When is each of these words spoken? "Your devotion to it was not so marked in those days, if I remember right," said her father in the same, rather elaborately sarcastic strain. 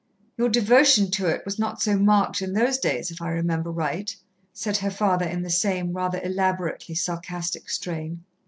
"Your 0.35 0.49
devotion 0.49 1.11
to 1.11 1.27
it 1.27 1.45
was 1.45 1.59
not 1.59 1.79
so 1.79 1.95
marked 1.95 2.41
in 2.41 2.53
those 2.53 2.79
days, 2.79 3.11
if 3.11 3.21
I 3.21 3.29
remember 3.29 3.69
right," 3.69 4.15
said 4.51 4.77
her 4.77 4.89
father 4.89 5.27
in 5.27 5.43
the 5.43 5.51
same, 5.51 5.93
rather 5.93 6.19
elaborately 6.23 6.95
sarcastic 6.95 7.69
strain. 7.69 8.23